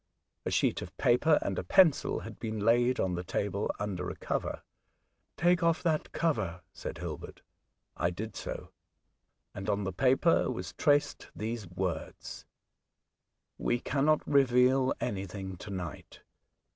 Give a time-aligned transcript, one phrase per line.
[0.47, 4.15] A sheet of paper and a pencil had been laid on the table under a
[4.15, 4.63] cover."
[5.37, 7.43] Take off that cover," said Hilbert.
[7.95, 8.71] I did so,
[9.53, 12.15] and on the paper was traced these word:—
[13.23, 13.29] *'
[13.59, 16.21] We cannot reveal anything to night.